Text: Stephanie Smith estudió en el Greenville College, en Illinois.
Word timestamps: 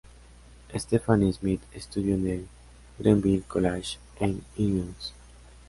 Stephanie 0.75 1.31
Smith 1.31 1.61
estudió 1.73 2.15
en 2.15 2.27
el 2.27 2.47
Greenville 2.97 3.43
College, 3.47 3.99
en 4.19 4.41
Illinois. 4.57 5.13